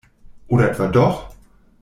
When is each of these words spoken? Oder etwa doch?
Oder 0.47 0.63
etwa 0.71 0.87
doch? 0.87 1.35